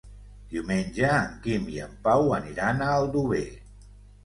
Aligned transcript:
Diumenge 0.53 1.11
en 1.17 1.27
Quim 1.43 1.69
i 1.75 1.77
en 1.85 1.95
Pau 2.09 2.33
aniran 2.39 2.85
a 2.89 2.91
Aldover. 2.97 3.47